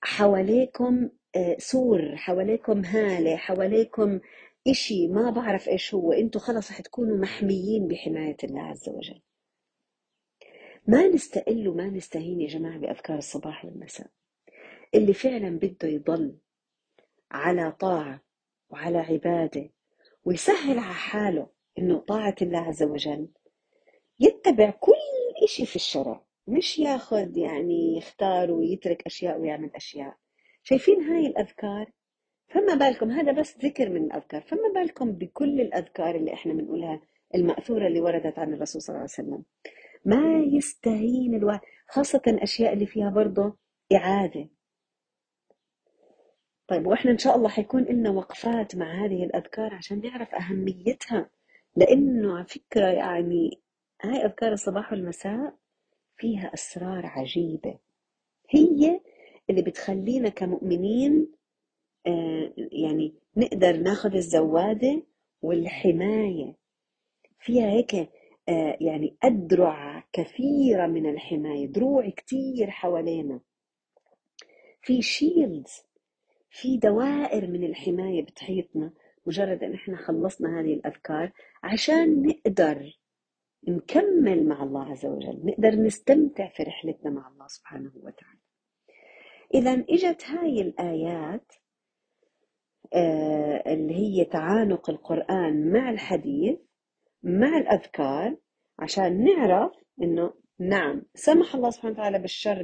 حواليكم 0.00 1.10
سور 1.58 2.16
حواليكم 2.16 2.84
هالة 2.84 3.36
حواليكم 3.36 4.20
إشي 4.68 5.08
ما 5.08 5.30
بعرف 5.30 5.68
إيش 5.68 5.94
هو. 5.94 6.12
أنتوا 6.12 6.40
خلص 6.40 6.70
رح 6.70 6.80
تكونوا 6.80 7.16
محميين 7.16 7.88
بحماية 7.88 8.36
الله 8.44 8.60
عز 8.60 8.88
وجل. 8.88 9.20
ما 10.88 11.08
نستقل 11.08 11.68
وما 11.68 11.86
نستهين 11.90 12.40
يا 12.40 12.48
جماعة 12.48 12.78
بأذكار 12.78 13.18
الصباح 13.18 13.64
والمساء. 13.64 14.06
اللي 14.94 15.14
فعلا 15.14 15.58
بده 15.58 15.88
يضل 15.88 16.38
على 17.30 17.72
طاعة 17.72 18.22
وعلى 18.70 18.98
عبادة 18.98 19.70
ويسهل 20.24 20.78
على 20.78 20.94
حاله 20.94 21.50
إنه 21.78 21.98
طاعة 21.98 22.34
الله 22.42 22.58
عز 22.58 22.82
وجل 22.82 23.28
يتبع 24.20 24.70
كل 24.70 24.92
إشي 25.44 25.66
في 25.66 25.76
الشرع. 25.76 26.26
مش 26.46 26.78
ياخذ 26.78 27.36
يعني 27.38 27.96
يختار 27.96 28.50
ويترك 28.50 29.06
أشياء 29.06 29.40
ويعمل 29.40 29.70
أشياء. 29.74 30.16
شايفين 30.68 31.02
هاي 31.02 31.26
الأذكار؟ 31.26 31.90
فما 32.48 32.74
بالكم 32.74 33.10
هذا 33.10 33.32
بس 33.32 33.58
ذكر 33.58 33.88
من 33.88 34.04
الأذكار. 34.04 34.40
فما 34.42 34.72
بالكم 34.74 35.12
بكل 35.12 35.60
الأذكار 35.60 36.14
اللي 36.14 36.32
إحنا 36.32 36.52
بنقولها 36.52 37.00
المأثورة 37.34 37.86
اللي 37.86 38.00
وردت 38.00 38.38
عن 38.38 38.54
الرسول 38.54 38.82
صلى 38.82 38.94
الله 38.94 39.08
عليه 39.18 39.28
وسلم؟ 39.28 39.44
ما 40.04 40.44
يستهين 40.56 41.34
الواحد 41.34 41.60
خاصة 41.88 42.22
الأشياء 42.26 42.72
اللي 42.72 42.86
فيها 42.86 43.10
برضه 43.10 43.56
إعادة 43.92 44.48
طيب 46.68 46.86
وإحنا 46.86 47.10
إن 47.10 47.18
شاء 47.18 47.36
الله 47.36 47.48
حيكون 47.48 47.82
لنا 47.84 48.10
وقفات 48.10 48.76
مع 48.76 49.04
هذه 49.04 49.24
الأذكار 49.24 49.74
عشان 49.74 50.00
نعرف 50.00 50.34
أهميتها. 50.34 51.30
لأنه 51.76 52.36
على 52.36 52.46
فكرة 52.46 52.86
يعني 52.86 53.60
هاي 54.02 54.24
أذكار 54.24 54.52
الصباح 54.52 54.92
والمساء 54.92 55.54
فيها 56.16 56.54
أسرار 56.54 57.06
عجيبة. 57.06 57.78
هي 58.50 59.00
اللي 59.50 59.62
بتخلينا 59.62 60.28
كمؤمنين 60.28 61.32
آه، 62.06 62.52
يعني 62.56 63.14
نقدر 63.36 63.76
ناخذ 63.76 64.14
الزوادة 64.14 65.02
والحماية. 65.42 66.54
فيها 67.40 67.70
هيك 67.70 67.94
آه، 68.48 68.76
يعني 68.80 69.16
أدرع 69.22 70.04
كثيرة 70.12 70.86
من 70.86 71.10
الحماية 71.10 71.66
دروع 71.66 72.08
كتير 72.08 72.70
حوالينا. 72.70 73.40
في 74.82 75.02
شيلدز 75.02 75.82
في 76.50 76.76
دوائر 76.76 77.46
من 77.46 77.64
الحماية 77.64 78.22
بتحيطنا. 78.22 78.92
مجرد 79.26 79.64
أن 79.64 79.74
إحنا 79.74 79.96
خلصنا 79.96 80.60
هذه 80.60 80.74
الأذكار 80.74 81.32
عشان 81.62 82.22
نقدر 82.22 82.98
نكمل 83.68 84.48
مع 84.48 84.62
الله 84.62 84.84
عز 84.90 85.06
وجل 85.06 85.40
نقدر 85.44 85.70
نستمتع 85.74 86.48
في 86.48 86.62
رحلتنا 86.62 87.10
مع 87.10 87.28
الله 87.28 87.46
سبحانه 87.46 87.92
وتعالى. 87.96 88.35
إذا 89.54 89.84
إجت 89.90 90.24
هاي 90.26 90.60
الآيات 90.60 91.52
آه، 92.94 93.62
اللي 93.66 93.94
هي 93.94 94.24
تعانق 94.24 94.90
القرآن 94.90 95.72
مع 95.72 95.90
الحديث 95.90 96.58
مع 97.22 97.58
الأذكار 97.58 98.36
عشان 98.78 99.24
نعرف 99.24 99.72
إنه 100.02 100.32
نعم 100.58 101.02
سمح 101.14 101.54
الله 101.54 101.70
سبحانه 101.70 101.94
وتعالى 101.94 102.18
بالشر 102.18 102.62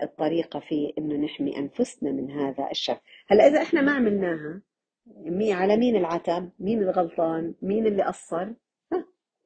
الطريقة 0.02 0.60
في 0.60 0.92
إنه 0.98 1.16
نحمي 1.16 1.58
أنفسنا 1.58 2.12
من 2.12 2.30
هذا 2.30 2.70
الشر. 2.70 3.00
هلأ 3.28 3.46
إذا 3.46 3.62
إحنا 3.62 3.80
ما 3.80 3.92
عملناها 3.92 4.62
مي 5.06 5.52
على 5.52 5.76
مين 5.76 5.96
العتب؟ 5.96 6.50
مين 6.58 6.82
الغلطان؟ 6.82 7.54
مين 7.62 7.86
اللي 7.86 8.02
قصر؟ 8.02 8.52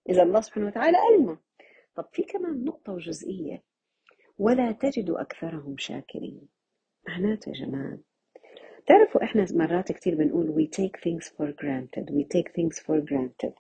إذا 0.09 0.23
الله 0.23 0.41
سبحانه 0.41 0.67
وتعالى 0.67 0.99
قالنا 0.99 1.39
طب 1.95 2.05
في 2.13 2.23
كمان 2.23 2.65
نقطة 2.65 2.93
وجزئية. 2.93 3.63
ولا 4.39 4.73
تجد 4.73 5.11
أكثرهم 5.11 5.77
شاكرين. 5.79 6.49
معناته 7.09 7.49
يا 7.49 7.55
جماعة 7.55 7.99
تعرفوا 8.87 9.25
إحنا 9.25 9.47
مرات 9.51 9.93
كثير 9.93 10.15
بنقول 10.15 10.49
we 10.55 10.69
take 10.77 11.01
things 11.01 11.29
for 11.29 11.47
granted 11.63 12.11
we 12.11 12.25
take 12.25 12.53
things 12.53 12.79
for 12.79 13.01
granted. 13.11 13.53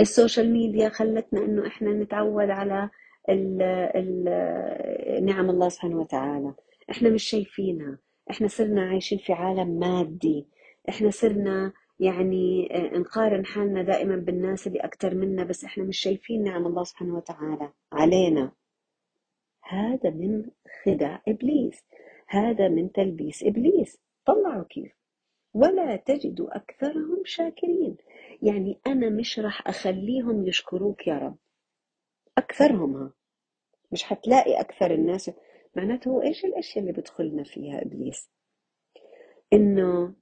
السوشيال 0.00 0.52
ميديا 0.52 0.88
خلتنا 0.88 1.40
إنه 1.44 1.66
إحنا 1.66 1.90
نتعود 1.92 2.50
على 2.50 2.90
ال 3.28 3.62
ال 3.96 5.24
نعم 5.24 5.50
الله 5.50 5.68
سبحانه 5.68 6.00
وتعالى. 6.00 6.54
إحنا 6.90 7.10
مش 7.10 7.24
شايفينها. 7.24 7.98
إحنا 8.30 8.48
صرنا 8.48 8.88
عايشين 8.88 9.18
في 9.18 9.32
عالم 9.32 9.78
مادي. 9.78 10.46
إحنا 10.88 11.10
صرنا 11.10 11.72
يعني 12.02 12.68
آه، 12.76 12.98
نقارن 12.98 13.46
حالنا 13.46 13.82
دائما 13.82 14.16
بالناس 14.16 14.66
اللي 14.66 14.80
أكثر 14.80 15.14
منا 15.14 15.44
بس 15.44 15.64
إحنا 15.64 15.84
مش 15.84 15.98
شايفين 15.98 16.44
نعم 16.44 16.66
الله 16.66 16.84
سبحانه 16.84 17.14
وتعالى 17.16 17.72
علينا. 17.92 18.52
هذا 19.62 20.10
من 20.10 20.50
خداع 20.84 21.22
إبليس. 21.28 21.84
هذا 22.26 22.68
من 22.68 22.92
تلبيس 22.92 23.42
إبليس. 23.42 23.98
طلعوا 24.24 24.64
كيف؟ 24.64 24.92
ولا 25.54 25.96
تجد 25.96 26.40
أكثرهم 26.40 27.22
شاكرين. 27.24 27.96
يعني 28.42 28.80
أنا 28.86 29.10
مش 29.10 29.38
راح 29.38 29.68
أخليهم 29.68 30.46
يشكروك 30.46 31.06
يا 31.06 31.18
رب. 31.18 31.36
أكثرهم 32.38 32.96
ها. 32.96 33.12
مش 33.92 34.04
حتلاقي 34.04 34.60
أكثر 34.60 34.90
الناس. 34.94 35.30
معناته 35.76 36.22
إيش 36.22 36.44
الأشياء 36.44 36.84
اللي 36.84 36.92
بدخلنا 37.00 37.42
فيها 37.44 37.82
إبليس؟ 37.82 38.30
إنه 39.52 40.14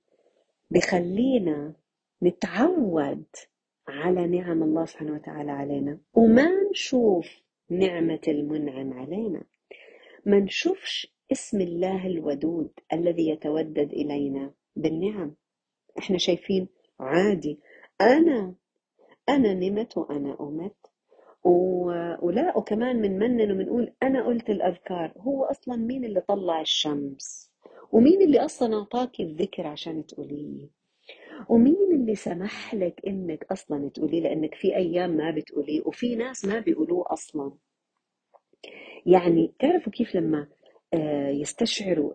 بخلينا 0.70 1.74
نتعود 2.22 3.24
على 3.88 4.26
نعم 4.26 4.62
الله 4.62 4.84
سبحانه 4.84 5.12
وتعالى 5.12 5.50
علينا 5.50 5.98
وما 6.14 6.48
نشوف 6.70 7.26
نعمة 7.70 8.20
المنعم 8.28 8.92
علينا. 8.92 9.42
ما 10.26 10.38
نشوفش 10.38 11.14
اسم 11.32 11.60
الله 11.60 12.06
الودود 12.06 12.70
الذي 12.92 13.28
يتودد 13.28 13.92
إلينا 13.92 14.54
بالنعم. 14.76 15.34
إحنا 15.98 16.18
شايفين 16.18 16.68
عادي. 17.00 17.60
أنا 18.00 18.54
أنا 19.28 19.54
نمت 19.54 19.98
وأنا 19.98 20.34
قمت 20.34 20.76
ولا 22.22 22.56
وكمان 22.58 23.02
بنمنن 23.02 23.52
وبنقول 23.52 23.92
أنا 24.02 24.26
قلت 24.26 24.50
الأذكار. 24.50 25.12
هو 25.18 25.44
أصلا 25.44 25.76
مين 25.76 26.04
اللي 26.04 26.20
طلع 26.20 26.60
الشمس؟ 26.60 27.49
ومين 27.92 28.22
اللي 28.22 28.44
أصلا 28.44 28.78
أعطاك 28.78 29.20
الذكر 29.20 29.66
عشان 29.66 30.06
تقوليه؟ 30.06 30.68
ومين 31.48 31.76
اللي 31.92 32.14
سمح 32.14 32.74
لك 32.74 33.00
إنك 33.06 33.46
أصلا 33.52 33.88
تقولي 33.88 34.20
لأنك 34.20 34.54
في 34.54 34.76
أيام 34.76 35.10
ما 35.10 35.30
بتقوليه 35.30 35.82
وفي 35.86 36.16
ناس 36.16 36.44
ما 36.44 36.60
بيقولوه 36.60 37.04
أصلا. 37.12 37.52
يعني 39.06 39.52
تعرفوا 39.58 39.92
كيف 39.92 40.14
لما 40.14 40.48
آه، 40.94 41.28
يستشعروا 41.28 42.12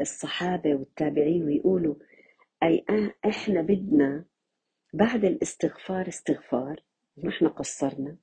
الصحابة 0.00 0.74
والتابعين 0.74 1.44
ويقولوا 1.44 1.94
أي 2.62 2.84
إحنا 3.28 3.62
بدنا 3.62 4.24
بعد 4.94 5.24
الاستغفار 5.24 6.08
استغفار. 6.08 6.82
نحن 7.24 7.48
قصرنا. 7.48 8.16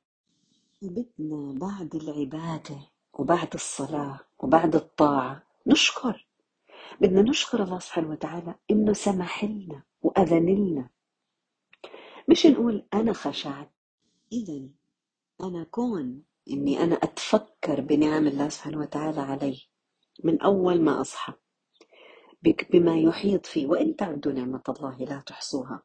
بدنا 0.82 1.60
بعد 1.60 1.96
العبادة 1.96 2.80
وبعد 3.13 3.54
الصلاة 3.54 4.20
وبعد 4.40 4.76
الطاعة. 4.76 5.44
نشكر. 5.68 6.27
بدنا 7.02 7.21
نشكر 7.21 7.63
الله 7.63 7.80
سبحانه 7.80 8.10
وتعالى 8.10 8.56
إنه 8.71 8.93
سمح 8.93 9.43
لنا 9.43 9.84
وأذن 10.02 10.45
لنا 10.45 10.89
مش 12.30 12.45
نقول 12.45 12.88
أنا 12.93 13.13
خشعت. 13.13 13.71
إذا 14.32 14.69
أنا 15.43 15.63
كون 15.63 16.23
إني 16.50 16.84
أنا 16.84 16.95
أتفكر 16.95 17.82
بنعم 17.82 18.28
الله 18.28 18.50
سبحانه 18.50 18.78
وتعالى 18.80 19.19
علي 19.21 19.62
من 20.23 20.41
أول 20.41 20.82
ما 20.82 21.02
أصحى 21.02 21.34
بما 22.71 23.00
يحيط 23.00 23.45
فيه. 23.45 23.67
وإن 23.67 23.95
تعدوا 23.95 24.32
نعمة 24.32 24.63
الله 24.69 24.97
لا 24.97 25.19
تحصوها. 25.19 25.84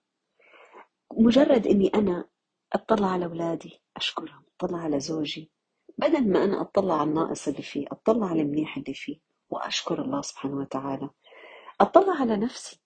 مجرد 1.13 1.67
إني 1.67 1.89
أنا 1.89 2.29
أطلع 2.73 3.09
على 3.09 3.25
أولادي 3.25 3.81
أشكرهم 3.97 4.43
أطلع 4.57 4.79
على 4.79 5.01
زوجي 5.01 5.51
بدل 5.99 6.29
ما 6.29 6.45
أنا 6.45 6.61
أطلع 6.61 7.01
على 7.01 7.11
الناقص 7.11 7.49
اللي 7.49 7.63
فيه 7.63 7.87
أطلع 7.93 8.27
على 8.27 8.43
المنيح 8.43 8.77
اللي 8.77 8.95
فيه. 8.95 9.32
وأشكر 9.53 10.03
الله 10.03 10.23
سبحانه 10.23 10.57
وتعالى. 10.57 11.11
أطلع 11.81 12.13
على 12.21 12.37
نفسي. 12.37 12.81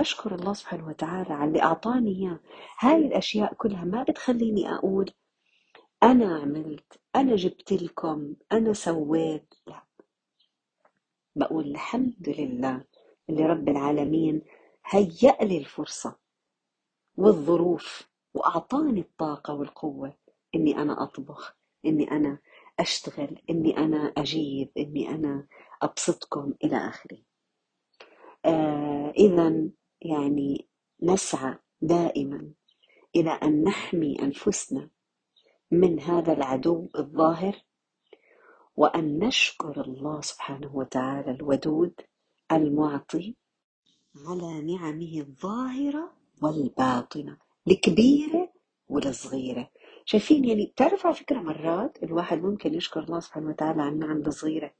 أشكر 0.00 0.34
الله 0.34 0.52
سبحانه 0.52 0.86
وتعالى 0.88 1.34
على 1.34 1.48
اللي 1.48 1.62
أعطاني 1.62 2.10
إياه. 2.10 2.40
هاي 2.80 3.06
الأشياء 3.06 3.54
كلها 3.54 3.84
ما 3.84 4.02
بتخليني 4.02 4.74
أقول 4.74 5.10
أنا 6.02 6.38
عملت 6.38 7.00
أنا 7.16 7.36
جبت 7.36 7.72
لكم 7.72 8.34
أنا 8.52 8.72
سويت. 8.72 9.54
لا. 9.66 9.82
بقول 11.36 11.66
الحمد 11.66 12.34
لله 12.38 12.84
اللي 13.30 13.46
رب 13.46 13.68
العالمين 13.68 14.42
هيأ 14.86 15.44
لي 15.44 15.58
الفرصة 15.58 16.16
والظروف 17.16 18.08
وأعطاني 18.34 19.00
الطاقة 19.00 19.54
والقوة 19.54 20.14
إني 20.54 20.78
أنا 20.78 21.02
أطبخ 21.02 21.56
إني 21.86 22.10
أنا 22.10 22.38
أشتغل 22.80 23.42
إني 23.50 23.76
أنا 23.78 24.12
أجيب 24.18 24.70
إني 24.78 25.08
أنا 25.10 25.46
أبسطكم 25.82 26.54
إلى 26.64 26.76
آخره. 26.76 27.18
آه 28.44 29.10
إذا 29.16 29.68
يعني 30.00 30.68
نسعى 31.02 31.58
دائما 31.82 32.52
إلى 33.16 33.30
أن 33.30 33.64
نحمي 33.64 34.22
أنفسنا 34.22 34.90
من 35.70 36.00
هذا 36.00 36.32
العدو 36.32 36.88
الظاهر 36.98 37.62
وأن 38.76 39.18
نشكر 39.18 39.80
الله 39.80 40.20
سبحانه 40.20 40.76
وتعالى 40.76 41.30
الودود 41.30 41.94
المعطي 42.52 43.36
على 44.26 44.62
نعمه 44.62 45.20
الظاهرة 45.20 46.12
والباطنة 46.42 47.38
الكبيرة 47.68 48.52
والصغيرة 48.88 49.70
شايفين 50.04 50.44
يعني 50.44 50.66
بتعرف 50.66 51.06
على 51.06 51.14
فكرة 51.14 51.38
مرات 51.38 52.02
الواحد 52.02 52.42
ممكن 52.42 52.74
يشكر 52.74 53.00
الله 53.00 53.20
سبحانه 53.20 53.48
وتعالى 53.48 53.82
على 53.82 53.92
النعم 53.92 54.16
الصغيرة. 54.16 54.74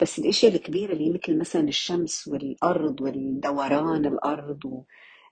بس 0.00 0.18
الاشياء 0.18 0.54
الكبيرة 0.54 0.92
اللي 0.92 1.10
مثل 1.10 1.38
مثلا 1.38 1.68
الشمس 1.68 2.28
والأرض 2.28 3.00
والدوران 3.00 4.06
الأرض 4.06 4.60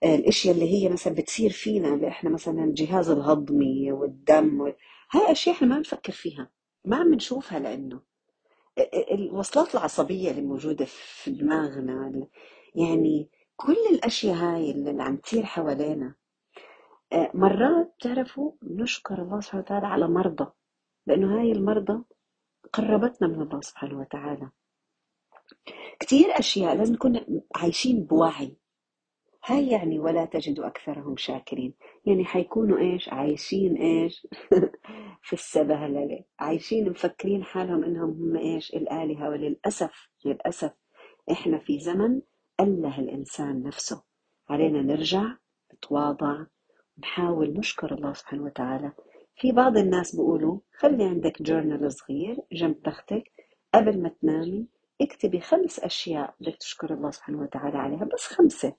والاشياء 0.02 0.54
اللي 0.54 0.72
هي 0.72 0.88
مثلا 0.88 1.14
بتصير 1.14 1.50
فينا 1.50 1.94
اللي 1.94 2.08
إحنا 2.08 2.30
مثلا 2.30 2.64
الجهاز 2.64 3.10
الهضمي 3.10 3.92
والدم 3.92 4.60
وال... 4.60 4.74
هاي 5.10 5.32
أشياء 5.32 5.56
إحنا 5.56 5.68
ما 5.68 5.76
بنفكر 5.76 6.12
فيها 6.12 6.50
ما 6.84 6.96
عم 6.96 7.14
نشوفها 7.14 7.58
لأنه 7.58 8.00
الوصلات 9.12 9.74
العصبية 9.74 10.30
اللي 10.30 10.42
موجودة 10.42 10.84
في 10.88 11.30
دماغنا 11.30 12.26
يعني 12.74 13.30
كل 13.56 13.76
الأشياء 13.92 14.34
هاي 14.34 14.70
اللي 14.70 15.02
عم 15.02 15.16
تصير 15.16 15.44
حوالينا 15.44 16.14
آه، 17.12 17.30
مرات 17.34 17.94
بتعرفوا 17.98 18.52
نشكر 18.62 19.22
الله 19.22 19.40
سبحانه 19.40 19.62
وتعالى 19.64 19.86
على 19.86 20.08
مرضى 20.08 20.46
لأنه 21.06 21.40
هاي 21.40 21.52
المرضى 21.52 22.02
قربتنا 22.72 23.28
من 23.28 23.42
الله 23.42 23.60
سبحانه 23.60 23.98
وتعالى. 23.98 24.50
كثير 26.00 26.38
أشياء 26.38 26.76
لازم 26.76 26.94
نكون 26.94 27.42
عايشين 27.56 28.04
بوعي. 28.04 28.56
هاي 29.44 29.68
يعني 29.68 29.98
ولا 29.98 30.24
تجد 30.24 30.60
أكثرهم 30.60 31.16
شاكرين. 31.16 31.74
يعني 32.06 32.24
حيكونوا 32.24 32.78
إيش؟ 32.78 33.08
عايشين 33.08 33.76
إيش؟ 33.76 34.26
في 35.26 35.32
السبهللة 35.32 36.24
عايشين 36.38 36.90
مفكرين 36.90 37.44
حالهم 37.44 37.84
إنهم 37.84 38.10
هم 38.10 38.36
إيش؟ 38.36 38.74
الآلهة 38.74 39.28
وللأسف 39.28 40.08
للأسف 40.24 40.72
إحنا 41.30 41.58
في 41.58 41.78
زمن 41.78 42.20
أله 42.60 43.00
الإنسان 43.00 43.62
نفسه. 43.62 44.02
علينا 44.48 44.82
نرجع 44.82 45.36
نتواضع 45.74 46.44
نحاول 46.98 47.52
نشكر 47.52 47.94
الله 47.94 48.12
سبحانه 48.12 48.42
وتعالى. 48.42 48.92
في 49.36 49.52
بعض 49.52 49.76
الناس 49.76 50.16
بيقولوا 50.16 50.58
خلي 50.72 51.04
عندك 51.04 51.42
جورنال 51.42 51.92
صغير 51.92 52.36
جنب 52.52 52.82
تختك 52.82 53.32
قبل 53.74 54.02
ما 54.02 54.08
تنامي 54.08 54.66
اكتبي 55.00 55.40
خمس 55.40 55.80
أشياء 55.80 56.34
بدك 56.40 56.56
تشكر 56.56 56.94
الله 56.94 57.10
سبحانه 57.10 57.42
وتعالى 57.42 57.78
عليها 57.78 58.04
بس 58.04 58.26
خمسة. 58.26 58.72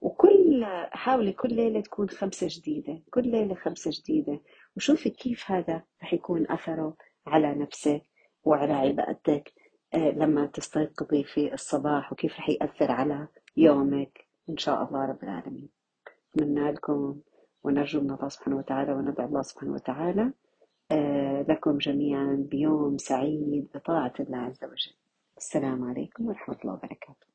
وكل 0.00 0.64
حاولي 0.90 1.32
كل 1.32 1.54
ليلة 1.54 1.80
تكون 1.80 2.08
خمسة 2.08 2.46
جديدة 2.50 3.02
كل 3.10 3.28
ليلة 3.28 3.54
خمسة 3.54 3.90
جديدة 3.94 4.40
وشوفي 4.76 5.10
كيف 5.10 5.50
هذا 5.50 5.82
رح 6.02 6.14
يكون 6.14 6.50
أثره 6.50 6.96
على 7.26 7.54
نفسك 7.54 8.02
وعلى 8.44 8.72
عبادتك 8.72 9.52
آه، 9.94 10.10
لما 10.10 10.46
تستيقظي 10.46 11.24
في 11.24 11.54
الصباح 11.54 12.12
وكيف 12.12 12.38
رح 12.38 12.48
يأثر 12.48 12.90
على 12.92 13.28
يومك. 13.56 14.26
إن 14.50 14.56
شاء 14.56 14.88
الله 14.88 15.06
رب 15.06 15.22
العالمين. 15.22 15.68
أتمنى 16.36 16.72
لكم 16.72 17.20
ونرجو 17.66 18.00
من 18.00 18.10
الله 18.10 18.28
سبحانه 18.28 18.56
وتعالى 18.56 18.92
وندعو 18.92 19.26
الله 19.26 19.42
سبحانه 19.42 19.72
وتعالى 19.72 20.32
آه، 20.90 21.42
لكم 21.48 21.78
جميعا 21.78 22.46
بيوم 22.50 22.98
سعيد 22.98 23.68
بطاعة 23.74 24.12
الله 24.20 24.38
عز 24.38 24.64
وجل. 24.64 24.94
السلام 25.36 25.84
عليكم 25.84 26.26
ورحمة 26.26 26.56
الله 26.62 26.74
وبركاته. 26.74 27.26